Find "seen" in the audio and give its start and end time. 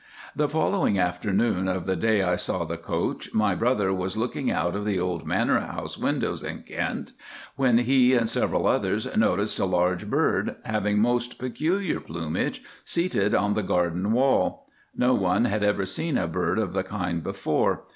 15.85-16.17